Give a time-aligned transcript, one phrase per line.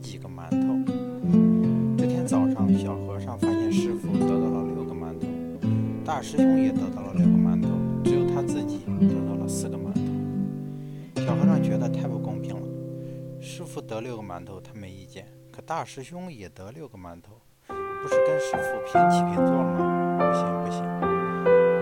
[0.00, 0.92] 几个馒头。
[1.96, 5.26] 这天早上，小和尚发现师傅得到了六个馒头，
[6.04, 7.68] 大师兄也得到了六个馒头，
[8.02, 10.00] 只有他自己得到了四个馒头。
[11.22, 12.66] 小和尚觉得太不公平了，
[13.40, 20.18] 师傅得六个馒头他没意见，可大师兄也得六个馒头，不是跟师傅平起平坐了吗？
[20.18, 20.82] 不行不行。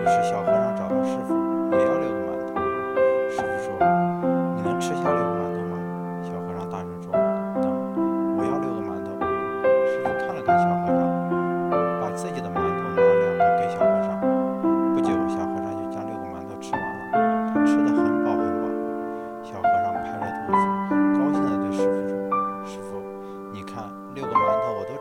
[0.01, 1.38] 于是小和尚找到师傅。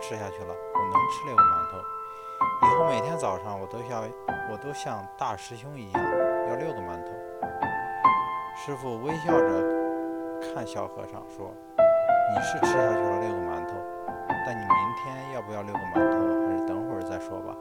[0.08, 1.76] 吃下去了，我能吃六个馒头。
[2.62, 4.02] 以后每天早上我都像
[4.50, 6.02] 我都像大师兄一样，
[6.48, 7.12] 要六个馒头。”
[8.56, 9.46] 师傅微笑着
[10.40, 11.52] 看小和尚说
[12.32, 13.74] ：“你是吃下去了六个馒头，
[14.46, 16.16] 但你明天要不要六个馒头，
[16.48, 17.54] 还是等会儿再说吧。”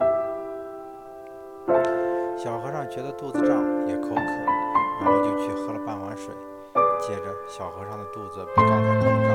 [2.39, 4.21] 小和尚觉得肚子胀，也口渴，
[5.01, 6.33] 然后就去喝了半碗水。
[7.01, 9.26] 接着，小和尚的肚子比刚才更。